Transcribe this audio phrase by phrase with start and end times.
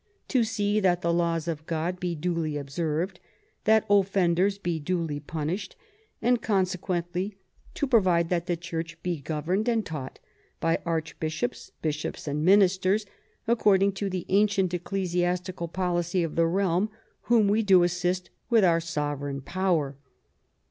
[0.27, 3.19] to see that the laws of God be duly observed,
[3.65, 5.75] that offenders be duly punished,
[6.23, 7.35] and consequently
[7.75, 10.17] to provide that the Church be governed and taught
[10.59, 13.05] by Archbishops, Bishops and Ministers,
[13.47, 16.89] according to the ancient ecclesiastical policy of the realm,
[17.25, 19.95] whom we do assist with our sovereign power.